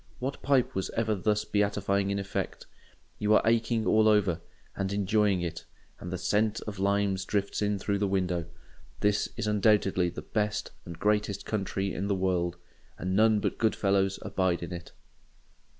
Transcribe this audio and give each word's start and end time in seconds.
What 0.17 0.41
pipe 0.41 0.73
was 0.73 0.89
ever 0.97 1.13
thus 1.13 1.45
beatifying 1.45 2.09
in 2.09 2.17
effect? 2.17 2.65
You 3.19 3.35
are 3.35 3.41
aching 3.45 3.85
all 3.85 4.07
over, 4.07 4.41
and 4.75 4.91
enjoying 4.91 5.41
it; 5.43 5.63
and 5.99 6.11
the 6.11 6.17
scent 6.17 6.59
of 6.61 6.77
the 6.77 6.81
limes 6.81 7.23
drifts 7.23 7.61
in 7.61 7.77
through 7.77 7.99
the 7.99 8.07
window. 8.07 8.45
This 9.01 9.29
is 9.37 9.45
undoubtedly 9.45 10.09
the 10.09 10.23
best 10.23 10.71
and 10.85 10.97
greatest 10.97 11.45
country 11.45 11.93
in 11.93 12.07
the 12.07 12.15
world; 12.15 12.55
and 12.97 13.15
none 13.15 13.39
but 13.39 13.59
good 13.59 13.75
fellows 13.75 14.17
abide 14.23 14.63
in 14.63 14.73
it. 14.73 14.91